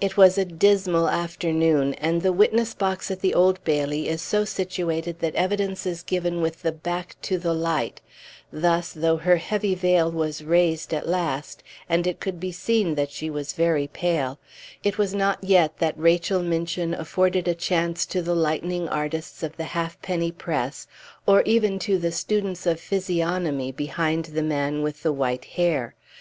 [0.00, 4.44] It was a dismal afternoon, and the witness box at the Old Bailey is so
[4.44, 8.00] situated that evidence is given with the back to the light;
[8.52, 13.12] thus, though her heavy veil was raised at last, and it could be seen that
[13.12, 14.40] she was very pale,
[14.82, 19.56] it was not yet that Rachel Minchin afforded a chance to the lightning artists of
[19.56, 20.88] the half penny press,
[21.24, 25.94] or even to the students of physiognomy behind the man with the white hair.